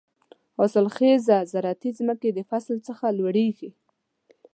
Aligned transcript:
حاصل 0.57 0.85
خېزه 0.95 1.37
زراعتي 1.51 1.89
ځمکې 1.99 2.29
د 2.33 2.39
فصل 2.49 2.75
څخه 2.87 3.05
لوېږي. 3.17 3.69